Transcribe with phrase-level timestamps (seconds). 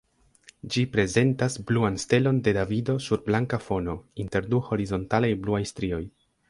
[0.75, 6.05] Ĝi prezentas bluan stelon de Davido sur blanka fono, inter du horizontalaj bluaj strioj.